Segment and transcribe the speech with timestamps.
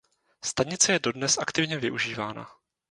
[0.45, 2.47] Stanice je dodnes aktivně využívána.